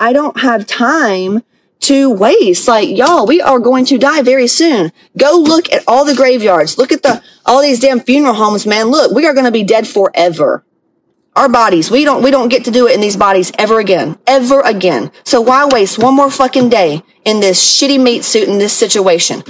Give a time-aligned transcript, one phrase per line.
[0.00, 1.42] I don't have time
[1.80, 2.68] to waste.
[2.68, 4.92] Like, y'all, we are going to die very soon.
[5.16, 6.78] Go look at all the graveyards.
[6.78, 8.88] Look at the, all these damn funeral homes, man.
[8.88, 10.64] Look, we are going to be dead forever.
[11.36, 14.18] Our bodies, we don't, we don't get to do it in these bodies ever again,
[14.26, 15.12] ever again.
[15.24, 19.44] So why waste one more fucking day in this shitty meat suit in this situation?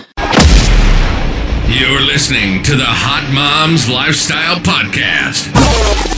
[1.66, 6.17] You're listening to the Hot Moms Lifestyle Podcast.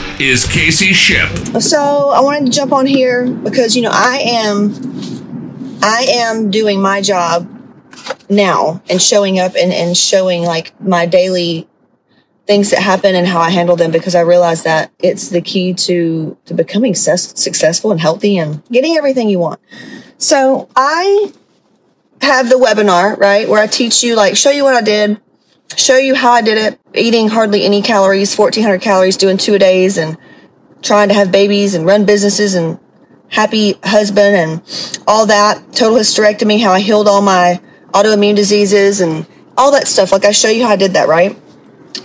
[0.21, 1.29] is Casey Ship.
[1.59, 6.81] So I wanted to jump on here because you know I am I am doing
[6.81, 7.49] my job
[8.29, 11.67] now and showing up and, and showing like my daily
[12.45, 15.73] things that happen and how I handle them because I realize that it's the key
[15.73, 19.59] to to becoming ses- successful and healthy and getting everything you want.
[20.17, 21.33] So I
[22.21, 25.19] have the webinar, right, where I teach you like show you what I did,
[25.77, 29.59] show you how I did it, eating hardly any calories, 1400 calories, doing two a
[29.59, 30.17] days and
[30.81, 32.79] trying to have babies and run businesses and
[33.29, 35.73] happy husband and all that.
[35.73, 37.61] Total hysterectomy, how I healed all my
[37.91, 39.25] autoimmune diseases and
[39.57, 40.11] all that stuff.
[40.11, 41.37] Like I show you how I did that, right?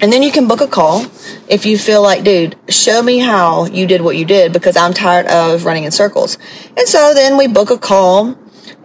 [0.01, 1.07] And then you can book a call
[1.49, 4.93] if you feel like, dude, show me how you did what you did because I'm
[4.93, 6.39] tired of running in circles.
[6.77, 8.37] And so then we book a call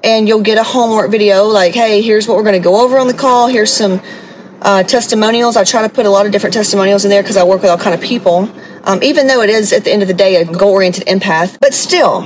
[0.03, 2.97] and you'll get a homework video like, hey, here's what we're going to go over
[2.97, 3.47] on the call.
[3.47, 3.99] Here's some
[4.61, 5.57] uh, testimonials.
[5.57, 7.71] I try to put a lot of different testimonials in there because I work with
[7.71, 8.49] all kind of people.
[8.83, 11.73] Um, even though it is at the end of the day a goal-oriented empath, but
[11.73, 12.23] still,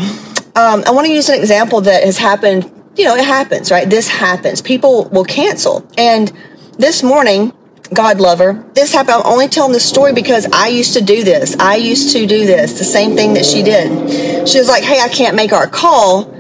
[0.56, 2.72] um, I want to use an example that has happened.
[2.96, 3.90] You know, it happens, right?
[3.90, 4.62] This happens.
[4.62, 5.86] People will cancel.
[5.98, 6.32] And
[6.78, 7.52] this morning,
[7.94, 9.18] God lover, this happened.
[9.18, 11.58] I'm only telling this story because I used to do this.
[11.60, 14.48] I used to do this, the same thing that she did.
[14.48, 16.34] She was like, "Hey, I can't make our call.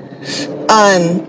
[0.69, 1.27] Um,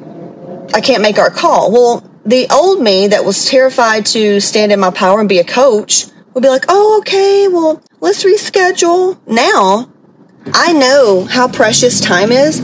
[0.73, 4.81] I can't make our call." Well, the old me that was terrified to stand in
[4.81, 9.19] my power and be a coach would be like, oh, okay, well, let's reschedule.
[9.27, 9.89] Now
[10.53, 12.59] I know how precious time is.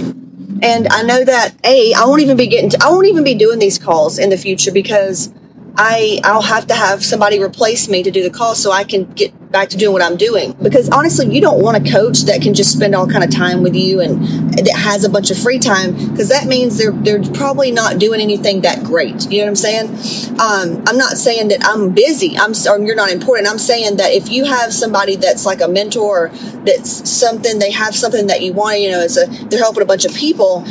[0.62, 3.34] And I know that, A, I won't even be getting to, I won't even be
[3.34, 5.33] doing these calls in the future because
[5.77, 9.11] I I'll have to have somebody replace me to do the call so I can
[9.12, 10.53] get back to doing what I'm doing.
[10.63, 13.63] Because honestly, you don't want a coach that can just spend all kind of time
[13.63, 14.23] with you and
[14.55, 18.21] that has a bunch of free time because that means they're they're probably not doing
[18.21, 19.31] anything that great.
[19.31, 20.41] You know what I'm saying?
[20.41, 22.37] Um, I'm not saying that I'm busy.
[22.37, 23.49] I'm or you're not important.
[23.49, 26.31] I'm saying that if you have somebody that's like a mentor,
[26.65, 28.81] that's something they have something that you want.
[28.81, 30.65] You know, it's a they're helping a bunch of people.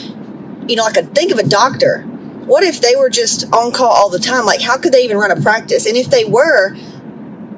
[0.68, 2.08] You know, like a think of a doctor
[2.46, 4.46] what if they were just on call all the time?
[4.46, 5.86] Like, how could they even run a practice?
[5.86, 6.76] And if they were,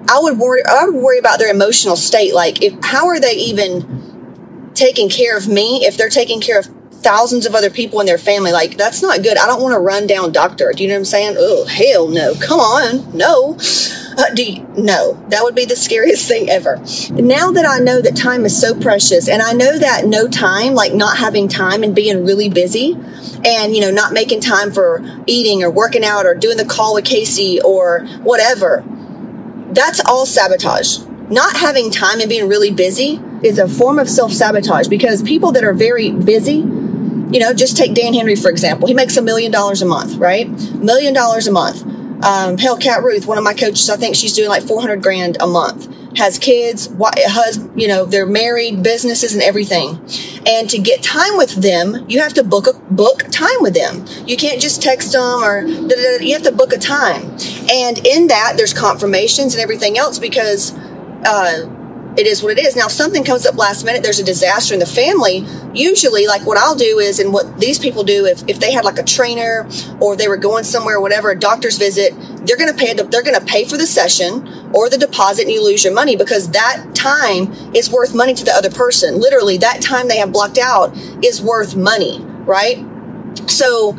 [0.09, 0.61] I would worry.
[0.65, 2.33] I would worry about their emotional state.
[2.33, 6.67] Like, if how are they even taking care of me if they're taking care of
[6.91, 8.51] thousands of other people in their family?
[8.51, 9.37] Like, that's not good.
[9.37, 10.71] I don't want to run down doctor.
[10.75, 11.35] Do you know what I'm saying?
[11.37, 12.33] Oh, hell no!
[12.35, 13.57] Come on, no.
[14.15, 16.77] Uh, do you, no, that would be the scariest thing ever.
[17.11, 20.73] Now that I know that time is so precious, and I know that no time,
[20.73, 22.97] like not having time and being really busy,
[23.45, 26.93] and you know not making time for eating or working out or doing the call
[26.95, 28.83] with Casey or whatever,
[29.75, 30.99] that's all sabotage.
[31.29, 35.51] Not having time and being really busy is a form of self sabotage because people
[35.53, 36.63] that are very busy
[37.33, 38.87] you know, just take Dan Henry, for example.
[38.87, 40.47] He makes a million dollars a month, right?
[40.75, 41.81] Million dollars a month.
[42.23, 45.37] Um, hell, Cat Ruth, one of my coaches, I think she's doing like 400 grand
[45.39, 45.87] a month.
[46.15, 49.99] Has kids, husband, you know, they're married, businesses and everything.
[50.45, 54.05] And to get time with them, you have to book a book time with them.
[54.27, 57.23] You can't just text them or you have to book a time.
[57.69, 60.73] And in that, there's confirmations and everything else because,
[61.25, 61.67] uh,
[62.15, 62.75] it is what it is.
[62.75, 65.45] Now, if something comes up last minute, there's a disaster in the family.
[65.73, 68.85] Usually, like what I'll do is, and what these people do, if, if they had
[68.85, 69.67] like a trainer
[69.99, 72.13] or they were going somewhere, whatever, a doctor's visit,
[72.45, 75.51] they're going to pay, they're going to pay for the session or the deposit and
[75.51, 79.19] you lose your money because that time is worth money to the other person.
[79.19, 82.85] Literally, that time they have blocked out is worth money, right?
[83.47, 83.97] So,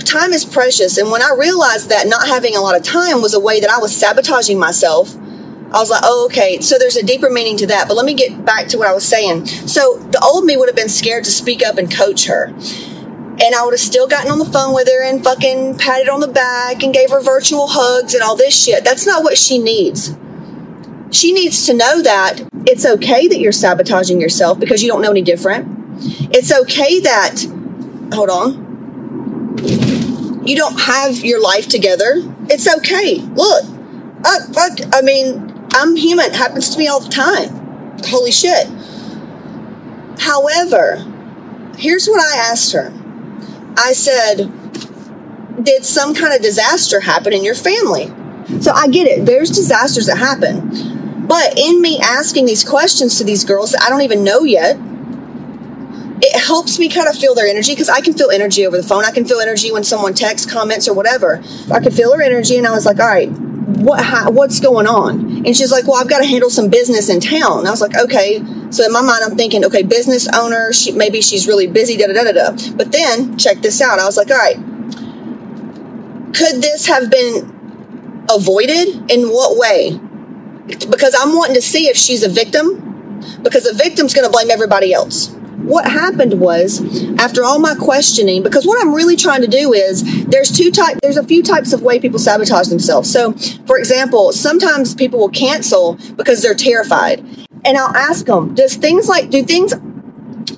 [0.00, 0.98] time is precious.
[0.98, 3.70] And when I realized that not having a lot of time was a way that
[3.70, 5.14] I was sabotaging myself,
[5.74, 6.60] I was like, oh, okay.
[6.60, 7.88] So there's a deeper meaning to that.
[7.88, 9.46] But let me get back to what I was saying.
[9.46, 12.46] So the old me would have been scared to speak up and coach her.
[12.46, 16.20] And I would have still gotten on the phone with her and fucking patted on
[16.20, 18.84] the back and gave her virtual hugs and all this shit.
[18.84, 20.16] That's not what she needs.
[21.10, 25.10] She needs to know that it's okay that you're sabotaging yourself because you don't know
[25.10, 25.66] any different.
[26.32, 27.44] It's okay that,
[28.12, 28.64] hold on,
[30.46, 33.16] you don't have your life together It's okay.
[33.18, 33.64] Look,
[34.24, 36.26] I, I, I mean, I'm human.
[36.26, 37.50] It happens to me all the time.
[38.04, 38.68] Holy shit.
[40.20, 41.04] However,
[41.76, 42.92] here's what I asked her.
[43.76, 44.50] I said,
[45.62, 48.12] Did some kind of disaster happen in your family?
[48.60, 49.26] So I get it.
[49.26, 51.26] There's disasters that happen.
[51.26, 54.76] But in me asking these questions to these girls that I don't even know yet,
[56.20, 58.82] it helps me kind of feel their energy because I can feel energy over the
[58.82, 59.04] phone.
[59.04, 61.42] I can feel energy when someone texts, comments, or whatever.
[61.72, 63.30] I could feel her energy, and I was like, all right,
[63.66, 65.46] what how, what's going on?
[65.46, 67.60] And she's like, well, I've got to handle some business in town.
[67.60, 68.42] And I was like, okay.
[68.70, 70.72] So in my mind, I'm thinking, okay, business owner.
[70.72, 71.96] She, maybe she's really busy.
[71.96, 72.72] Da da da da.
[72.76, 73.98] But then check this out.
[73.98, 74.56] I was like, all right,
[76.34, 79.10] could this have been avoided?
[79.10, 79.98] In what way?
[80.66, 82.80] Because I'm wanting to see if she's a victim.
[83.42, 85.33] Because the victim's going to blame everybody else
[85.64, 86.80] what happened was
[87.18, 90.98] after all my questioning because what i'm really trying to do is there's two type
[91.02, 93.10] there's a few types of way people sabotage themselves.
[93.10, 93.32] So
[93.66, 97.20] for example sometimes people will cancel because they're terrified.
[97.64, 99.74] And i'll ask them does things like do things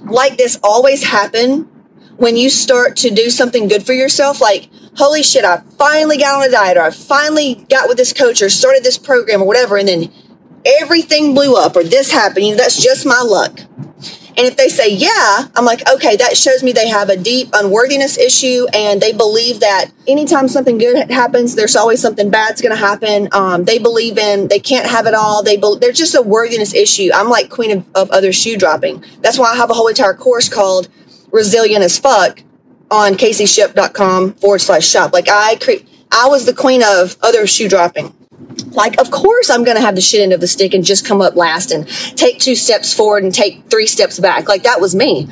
[0.04, 1.68] like this always happen
[2.16, 4.40] when you start to do something good for yourself?
[4.40, 8.14] Like holy shit i finally got on a diet or i finally got with this
[8.14, 10.10] coach or started this program or whatever and then
[10.80, 12.46] everything blew up or this happened.
[12.46, 13.60] You know, that's just my luck
[14.36, 17.48] and if they say, yeah, I'm like, okay, that shows me they have a deep
[17.54, 22.74] unworthiness issue and they believe that anytime something good happens, there's always something bad's going
[22.74, 23.30] to happen.
[23.32, 25.42] Um, they believe in, they can't have it all.
[25.42, 27.08] They be, They're just a worthiness issue.
[27.14, 29.02] I'm like queen of, of other shoe dropping.
[29.22, 30.88] That's why I have a whole entire course called
[31.32, 32.42] Resilient as Fuck
[32.90, 35.14] on caseyship.com forward slash shop.
[35.14, 38.15] Like I create, I was the queen of other shoe dropping.
[38.72, 41.06] Like, of course, I'm going to have the shit end of the stick and just
[41.06, 44.48] come up last and take two steps forward and take three steps back.
[44.48, 45.28] Like, that was me.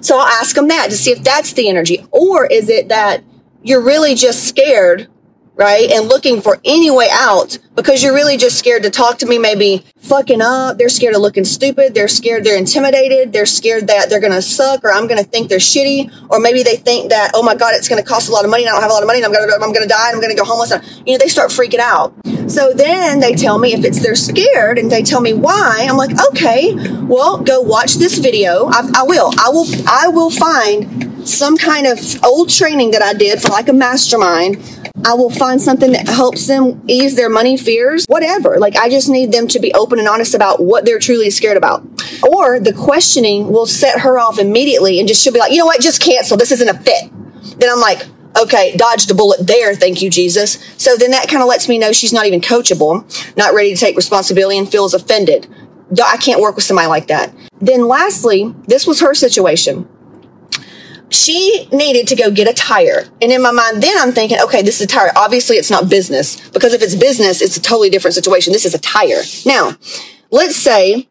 [0.00, 2.04] So I'll ask them that to see if that's the energy.
[2.10, 3.22] Or is it that
[3.62, 5.08] you're really just scared
[5.56, 5.90] right?
[5.90, 9.38] And looking for any way out because you're really just scared to talk to me,
[9.38, 10.78] maybe fucking up.
[10.78, 11.94] They're scared of looking stupid.
[11.94, 13.32] They're scared they're intimidated.
[13.32, 16.30] They're scared that they're going to suck or I'm going to think they're shitty.
[16.30, 18.50] Or maybe they think that, oh my God, it's going to cost a lot of
[18.50, 19.82] money and I don't have a lot of money and I'm going to, I'm going
[19.82, 20.70] to die and I'm going to go homeless.
[20.70, 22.14] And, you know, they start freaking out.
[22.50, 25.96] So then they tell me if it's they're scared and they tell me why, I'm
[25.96, 28.66] like, okay, well, go watch this video.
[28.66, 29.32] I, I will.
[29.38, 29.66] I will.
[29.88, 34.62] I will find some kind of old training that I did for like a mastermind
[35.04, 38.58] I will find something that helps them ease their money fears, whatever.
[38.58, 41.56] Like, I just need them to be open and honest about what they're truly scared
[41.56, 41.86] about.
[42.28, 45.66] Or the questioning will set her off immediately and just she'll be like, you know
[45.66, 46.36] what, just cancel.
[46.36, 47.10] This isn't a fit.
[47.58, 48.04] Then I'm like,
[48.36, 49.74] okay, dodged a bullet there.
[49.76, 50.58] Thank you, Jesus.
[50.76, 53.04] So then that kind of lets me know she's not even coachable,
[53.36, 55.46] not ready to take responsibility and feels offended.
[56.04, 57.32] I can't work with somebody like that.
[57.60, 59.88] Then lastly, this was her situation
[61.10, 63.04] she needed to go get a tire.
[63.22, 65.12] And in my mind, then I'm thinking, okay, this is a tire.
[65.16, 68.52] Obviously, it's not business because if it's business, it's a totally different situation.
[68.52, 69.22] This is a tire.
[69.44, 69.76] Now,
[70.30, 71.08] let's say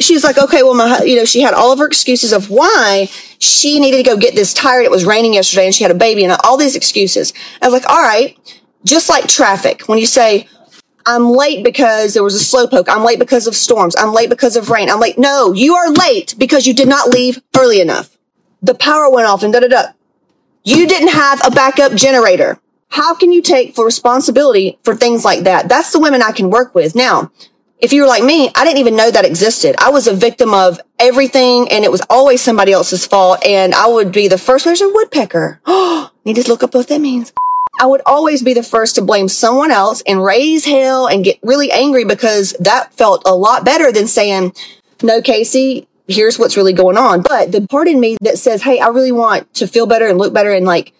[0.00, 3.08] she's like, okay, well, my, you know, she had all of her excuses of why
[3.38, 4.80] she needed to go get this tire.
[4.80, 7.32] It was raining yesterday and she had a baby and all these excuses.
[7.60, 8.38] I was like, all right,
[8.84, 10.48] just like traffic, when you say,
[11.04, 12.84] I'm late because there was a slowpoke.
[12.86, 13.96] I'm late because of storms.
[13.96, 14.90] I'm late because of rain.
[14.90, 15.18] I'm late.
[15.18, 18.17] No, you are late because you did not leave early enough
[18.62, 19.82] the power went off and da da da.
[20.64, 22.60] You didn't have a backup generator.
[22.90, 25.68] How can you take for responsibility for things like that?
[25.68, 26.94] That's the women I can work with.
[26.94, 27.30] Now,
[27.78, 29.76] if you were like me, I didn't even know that existed.
[29.78, 33.44] I was a victim of everything and it was always somebody else's fault.
[33.46, 35.60] And I would be the first, there's a woodpecker?
[35.64, 37.32] Oh, need to look up what that means.
[37.80, 41.38] I would always be the first to blame someone else and raise hell and get
[41.42, 44.52] really angry because that felt a lot better than saying,
[45.02, 47.22] no, Casey, here's what's really going on.
[47.22, 50.18] But the part in me that says, Hey, I really want to feel better and
[50.18, 50.92] look better and like,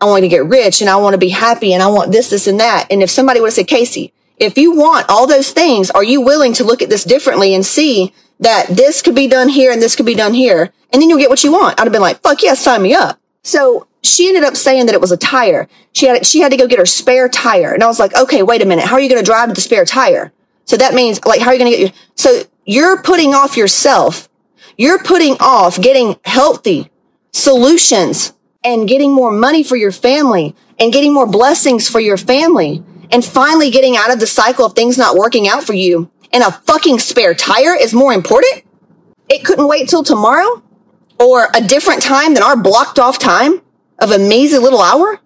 [0.00, 2.30] I want to get rich and I want to be happy and I want this,
[2.30, 2.88] this and that.
[2.90, 6.20] And if somebody would have said, Casey, if you want all those things, are you
[6.20, 9.80] willing to look at this differently and see that this could be done here and
[9.80, 10.72] this could be done here?
[10.92, 11.78] And then you'll get what you want.
[11.78, 13.20] I'd have been like, fuck yes, sign me up.
[13.42, 15.68] So she ended up saying that it was a tire.
[15.92, 17.72] She had, she had to go get her spare tire.
[17.72, 18.84] And I was like, okay, wait a minute.
[18.84, 20.32] How are you going to drive the spare tire?
[20.64, 23.56] So that means like, how are you going to get your, so you're putting off
[23.56, 24.28] yourself
[24.76, 26.90] you're putting off getting healthy
[27.32, 32.82] solutions and getting more money for your family and getting more blessings for your family
[33.10, 36.10] and finally getting out of the cycle of things not working out for you.
[36.32, 38.64] And a fucking spare tire is more important.
[39.28, 40.62] It couldn't wait till tomorrow
[41.20, 43.60] or a different time than our blocked off time
[44.00, 45.20] of a measly little hour.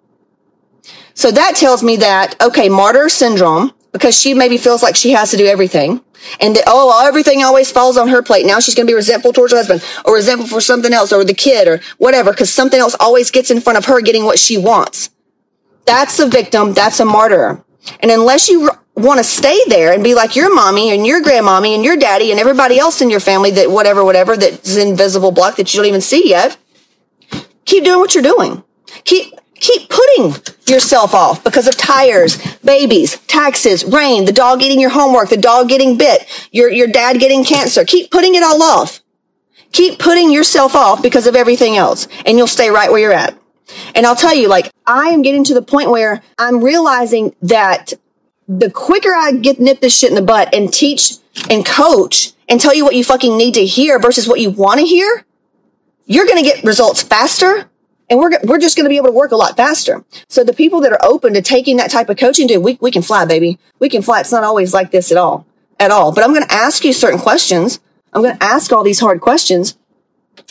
[1.15, 5.31] So that tells me that, okay, martyr syndrome, because she maybe feels like she has
[5.31, 6.03] to do everything
[6.41, 8.47] and that, oh, everything always falls on her plate.
[8.47, 11.25] Now she's going to be resentful towards her husband or resentful for something else or
[11.25, 14.39] the kid or whatever because something else always gets in front of her getting what
[14.39, 15.11] she wants.
[15.85, 16.75] That's a victim.
[16.75, 17.65] That's a martyr.
[18.01, 21.75] And unless you want to stay there and be like your mommy and your grandmommy
[21.75, 25.57] and your daddy and everybody else in your family that whatever, whatever, that's invisible block
[25.57, 26.59] that you don't even see yet,
[27.65, 28.63] keep doing what you're doing.
[29.05, 29.35] Keep,
[29.69, 30.35] keep putting
[30.67, 35.69] yourself off because of tires, babies, taxes, rain, the dog eating your homework, the dog
[35.69, 37.85] getting bit, your, your dad getting cancer.
[37.85, 39.01] Keep putting it all off.
[39.73, 43.39] Keep putting yourself off because of everything else and you'll stay right where you're at.
[43.95, 47.93] And I'll tell you, like, I am getting to the point where I'm realizing that
[48.49, 51.17] the quicker I get nip this shit in the butt and teach
[51.51, 54.81] and coach and tell you what you fucking need to hear versus what you want
[54.81, 55.27] to hear,
[56.07, 57.69] you're going to get results faster
[58.11, 60.05] and we're, we're just going to be able to work a lot faster.
[60.29, 62.91] So the people that are open to taking that type of coaching, dude, we, we
[62.91, 63.59] can fly, baby.
[63.79, 64.21] We can fly.
[64.21, 65.47] It's not always like this at all,
[65.79, 66.13] at all.
[66.13, 67.81] But I'm going to ask you certain questions.
[68.13, 69.77] I'm going to ask all these hard questions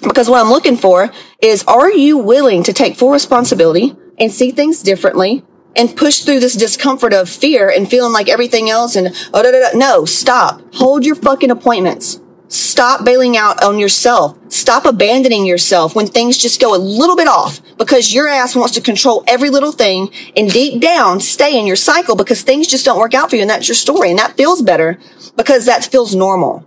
[0.03, 1.11] because what I'm looking for
[1.41, 5.43] is, are you willing to take full responsibility and see things differently
[5.75, 9.51] and push through this discomfort of fear and feeling like everything else and oh, da,
[9.51, 9.77] da, da.
[9.77, 10.61] no, stop.
[10.75, 12.19] Hold your fucking appointments.
[12.47, 14.36] Stop bailing out on yourself.
[14.67, 18.73] Stop abandoning yourself when things just go a little bit off because your ass wants
[18.73, 22.83] to control every little thing and deep down stay in your cycle because things just
[22.83, 24.99] don't work out for you and that's your story and that feels better
[25.37, 26.65] because that feels normal.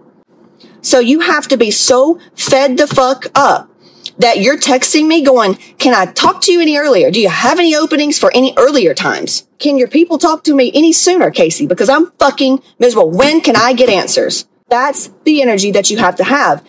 [0.81, 3.69] So you have to be so fed the fuck up
[4.17, 7.11] that you're texting me going, can I talk to you any earlier?
[7.11, 9.47] Do you have any openings for any earlier times?
[9.59, 11.67] Can your people talk to me any sooner, Casey?
[11.67, 13.11] Because I'm fucking miserable.
[13.11, 14.47] When can I get answers?
[14.71, 16.65] That's the energy that you have to have.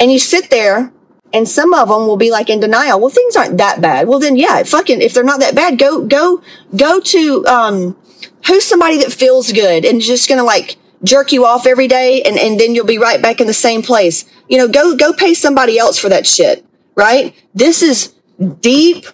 [0.00, 0.92] And you sit there
[1.32, 2.98] and some of them will be like in denial.
[2.98, 4.08] Well, things aren't that bad.
[4.08, 6.42] Well, then yeah, fucking, if they're not that bad, go, go,
[6.74, 7.96] go to, um,
[8.46, 12.36] who's somebody that feels good and just gonna like jerk you off every day and,
[12.38, 14.24] and then you'll be right back in the same place.
[14.48, 16.64] You know, go, go pay somebody else for that shit,
[16.96, 17.34] right?
[17.54, 18.14] This is
[18.60, 19.06] deep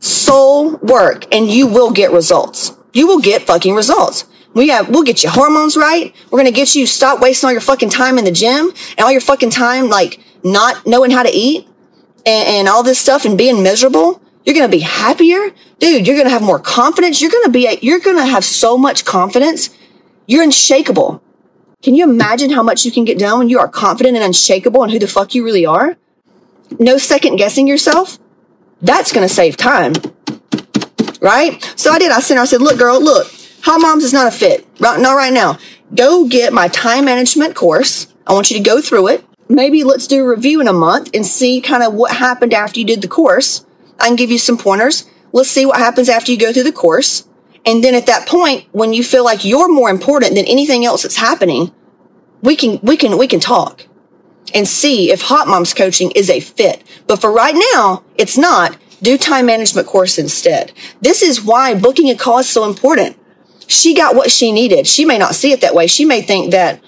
[0.00, 2.76] soul work and you will get results.
[2.92, 4.24] You will get fucking results.
[4.54, 6.14] We have, we'll get your hormones right.
[6.30, 9.00] We're going to get you stop wasting all your fucking time in the gym and
[9.04, 11.66] all your fucking time, like not knowing how to eat
[12.26, 14.22] and, and all this stuff and being miserable.
[14.44, 15.50] You're going to be happier.
[15.78, 17.20] Dude, you're going to have more confidence.
[17.20, 19.70] You're going to be, you're going to have so much confidence.
[20.26, 21.22] You're unshakable.
[21.82, 24.82] Can you imagine how much you can get done when you are confident and unshakable
[24.82, 25.96] and who the fuck you really are?
[26.78, 28.18] No second guessing yourself.
[28.82, 29.92] That's going to save time.
[31.20, 31.62] Right?
[31.76, 32.10] So I did.
[32.10, 33.30] I sent her, I said, look, girl, look,
[33.62, 34.66] Hot Moms is not a fit.
[34.80, 35.58] Right, not right now.
[35.94, 38.12] Go get my time management course.
[38.26, 39.24] I want you to go through it.
[39.48, 42.78] Maybe let's do a review in a month and see kind of what happened after
[42.80, 43.64] you did the course.
[43.98, 45.08] I can give you some pointers.
[45.32, 47.26] Let's see what happens after you go through the course.
[47.64, 51.02] And then at that point, when you feel like you're more important than anything else
[51.02, 51.72] that's happening,
[52.42, 53.86] we can, we can, we can talk
[54.54, 56.82] and see if Hot Moms coaching is a fit.
[57.06, 58.76] But for right now, it's not.
[59.00, 60.72] Do time management course instead.
[61.00, 63.16] This is why booking a call is so important.
[63.66, 64.86] She got what she needed.
[64.86, 65.86] She may not see it that way.
[65.86, 66.80] She may think that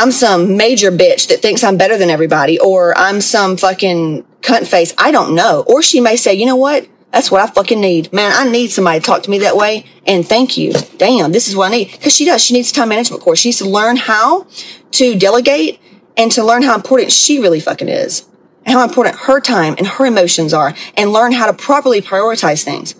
[0.00, 4.66] I'm some major bitch that thinks I'm better than everybody or I'm some fucking cunt
[4.66, 4.94] face.
[4.96, 5.62] I don't know.
[5.66, 6.88] Or she may say, you know what?
[7.12, 8.10] That's what I fucking need.
[8.10, 9.84] Man, I need somebody to talk to me that way.
[10.06, 10.72] And thank you.
[10.96, 12.00] Damn, this is what I need.
[12.00, 12.42] Cause she does.
[12.42, 13.40] She needs time management course.
[13.40, 14.46] She needs to learn how
[14.92, 15.78] to delegate
[16.16, 18.26] and to learn how important she really fucking is
[18.64, 22.62] and how important her time and her emotions are and learn how to properly prioritize
[22.62, 22.94] things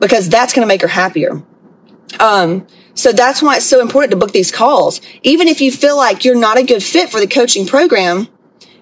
[0.00, 1.42] because that's going to make her happier.
[2.18, 5.00] Um, so that's why it's so important to book these calls.
[5.22, 8.28] Even if you feel like you're not a good fit for the coaching program,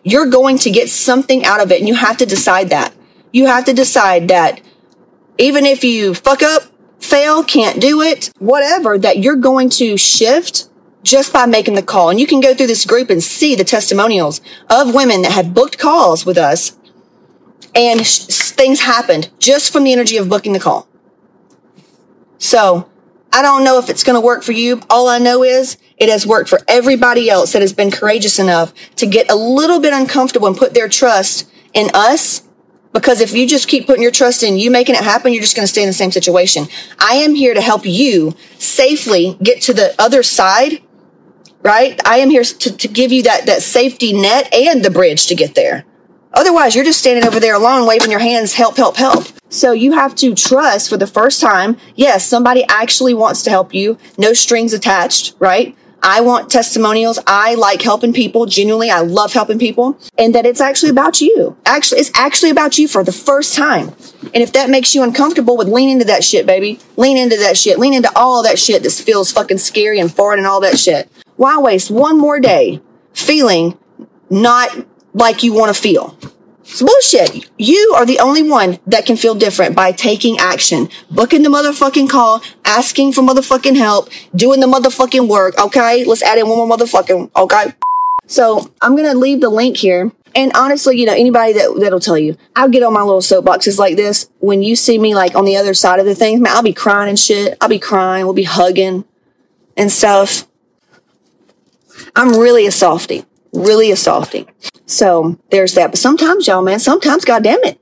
[0.04, 2.94] you're going to get something out of it and you have to decide that.
[3.32, 4.60] You have to decide that
[5.38, 6.64] even if you fuck up,
[7.00, 10.68] fail, can't do it, whatever, that you're going to shift
[11.02, 12.10] just by making the call.
[12.10, 15.54] And you can go through this group and see the testimonials of women that have
[15.54, 16.76] booked calls with us
[17.74, 20.86] and sh- things happened just from the energy of booking the call.
[22.38, 22.88] So
[23.32, 24.82] I don't know if it's going to work for you.
[24.90, 28.74] All I know is it has worked for everybody else that has been courageous enough
[28.96, 32.42] to get a little bit uncomfortable and put their trust in us.
[32.92, 35.56] Because if you just keep putting your trust in you making it happen, you're just
[35.56, 36.66] going to stay in the same situation.
[36.98, 40.82] I am here to help you safely get to the other side,
[41.62, 41.98] right?
[42.06, 45.34] I am here to, to give you that, that safety net and the bridge to
[45.34, 45.86] get there.
[46.34, 49.26] Otherwise, you're just standing over there alone, waving your hands, help, help, help.
[49.48, 51.76] So you have to trust for the first time.
[51.94, 53.98] Yes, somebody actually wants to help you.
[54.16, 55.76] No strings attached, right?
[56.02, 57.20] I want testimonials.
[57.28, 58.46] I like helping people.
[58.46, 61.56] Genuinely, I love helping people and that it's actually about you.
[61.64, 63.92] Actually, it's actually about you for the first time.
[64.34, 67.56] And if that makes you uncomfortable with lean into that shit, baby, lean into that
[67.56, 67.78] shit.
[67.78, 71.08] Lean into all that shit that feels fucking scary and foreign and all that shit.
[71.36, 72.80] Why waste one more day
[73.12, 73.78] feeling
[74.28, 76.16] not like you want to feel?
[76.62, 77.50] It's bullshit.
[77.58, 82.08] You are the only one that can feel different by taking action, booking the motherfucking
[82.08, 85.58] call, asking for motherfucking help, doing the motherfucking work.
[85.58, 86.04] Okay.
[86.04, 87.30] Let's add in one more motherfucking.
[87.36, 87.74] Okay.
[88.26, 90.12] So I'm going to leave the link here.
[90.34, 93.78] And honestly, you know, anybody that, that'll tell you, I'll get on my little soapboxes
[93.78, 94.30] like this.
[94.38, 96.72] When you see me like on the other side of the thing, man, I'll be
[96.72, 97.58] crying and shit.
[97.60, 98.24] I'll be crying.
[98.24, 99.04] We'll be hugging
[99.76, 100.48] and stuff.
[102.16, 104.46] I'm really a softie, really a softie.
[104.86, 105.90] So there's that.
[105.90, 107.80] But sometimes y'all, man, sometimes, goddamn it.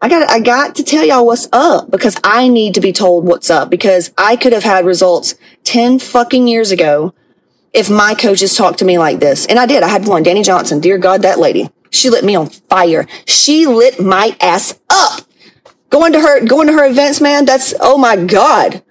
[0.00, 3.24] I got, I got to tell y'all what's up because I need to be told
[3.24, 7.14] what's up because I could have had results 10 fucking years ago
[7.72, 9.46] if my coaches talked to me like this.
[9.46, 9.82] And I did.
[9.82, 10.80] I had one, Dani Johnson.
[10.80, 11.70] Dear God, that lady.
[11.90, 13.06] She lit me on fire.
[13.26, 15.22] She lit my ass up.
[15.90, 17.44] Going to her, going to her events, man.
[17.44, 18.82] That's, oh my God.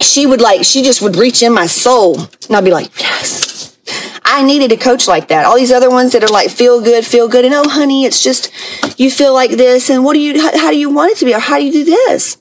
[0.00, 3.69] She would like, she just would reach in my soul and I'd be like, yes.
[4.30, 5.44] I needed a coach like that.
[5.44, 7.44] All these other ones that are like, feel good, feel good.
[7.44, 8.52] And oh, honey, it's just,
[8.98, 9.90] you feel like this.
[9.90, 11.34] And what do you, how, how do you want it to be?
[11.34, 12.38] Or how do you do this?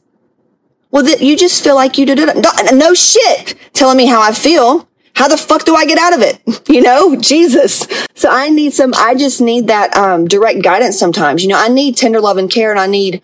[0.91, 2.37] Well, th- you just feel like you did it.
[2.37, 4.87] No, no shit telling me how I feel.
[5.15, 6.41] How the fuck do I get out of it?
[6.69, 7.87] You know, Jesus.
[8.13, 11.41] So I need some, I just need that, um, direct guidance sometimes.
[11.41, 13.23] You know, I need tender love and care and I need,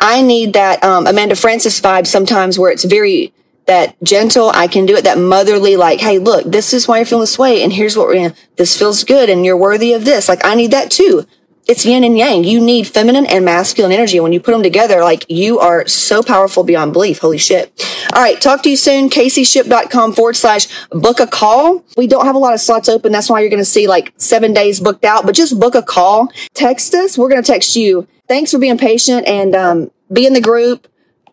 [0.00, 3.32] I need that, um, Amanda Frances vibe sometimes where it's very,
[3.66, 7.06] that gentle, I can do it, that motherly, like, hey, look, this is why you're
[7.06, 7.62] feeling this way.
[7.62, 10.28] And here's what we're to, this feels good and you're worthy of this.
[10.28, 11.24] Like, I need that too.
[11.70, 12.42] It's yin and yang.
[12.42, 14.18] You need feminine and masculine energy.
[14.18, 17.20] When you put them together, like you are so powerful beyond belief.
[17.20, 17.72] Holy shit.
[18.12, 18.40] All right.
[18.40, 19.08] Talk to you soon.
[19.08, 21.84] CaseyShip.com forward slash book a call.
[21.96, 23.12] We don't have a lot of slots open.
[23.12, 25.82] That's why you're going to see like seven days booked out, but just book a
[25.82, 26.32] call.
[26.54, 27.16] Text us.
[27.16, 28.08] We're going to text you.
[28.26, 30.88] Thanks for being patient and um, be in the group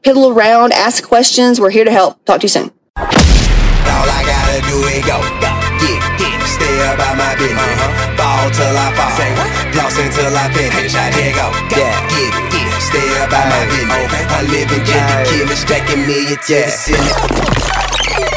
[0.07, 1.59] piddle around, ask questions.
[1.59, 2.23] We're here to help.
[2.23, 2.71] Talk to you soon.
[2.95, 5.19] All I gotta do is go,
[5.83, 7.59] get, get, stay about my business.
[7.59, 8.15] Uh-huh.
[8.15, 9.51] Ball till I fall, say what?
[9.75, 10.95] Floss until I finish.
[10.95, 14.07] I did go, yeah, get, get, stay about my business.
[14.31, 17.76] I live in Jimmy Kimmel, stacking million to the ceiling.